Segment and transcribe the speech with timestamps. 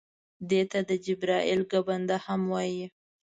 [0.49, 2.85] دې ته د جبرائیل ګنبده هم وایي.